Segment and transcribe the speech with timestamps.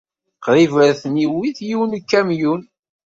[0.43, 2.61] Qrib ay ten-iwit yiwen n ukamyun.